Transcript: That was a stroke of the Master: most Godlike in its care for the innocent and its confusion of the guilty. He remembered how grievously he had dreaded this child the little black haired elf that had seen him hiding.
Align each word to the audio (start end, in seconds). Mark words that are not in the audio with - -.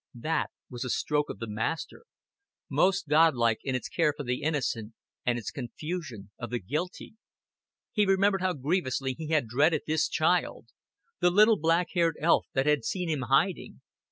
That 0.15 0.49
was 0.67 0.83
a 0.83 0.89
stroke 0.89 1.29
of 1.29 1.37
the 1.37 1.45
Master: 1.47 2.05
most 2.71 3.07
Godlike 3.07 3.59
in 3.63 3.75
its 3.75 3.87
care 3.87 4.15
for 4.17 4.23
the 4.23 4.41
innocent 4.41 4.95
and 5.27 5.37
its 5.37 5.51
confusion 5.51 6.31
of 6.39 6.49
the 6.49 6.57
guilty. 6.57 7.17
He 7.91 8.07
remembered 8.07 8.41
how 8.41 8.53
grievously 8.53 9.13
he 9.13 9.27
had 9.27 9.45
dreaded 9.47 9.83
this 9.85 10.09
child 10.09 10.69
the 11.19 11.29
little 11.29 11.59
black 11.59 11.89
haired 11.93 12.17
elf 12.19 12.47
that 12.53 12.65
had 12.65 12.83
seen 12.83 13.09
him 13.09 13.21
hiding. 13.29 13.81